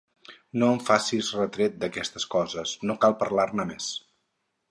No 0.61 0.69
em 0.75 0.79
facis 0.85 1.27
retret 1.39 1.75
d'aquestes 1.83 2.25
coses: 2.35 2.73
no 2.91 2.97
cal 3.05 3.17
parlar-ne 3.23 3.67
més. 3.75 3.93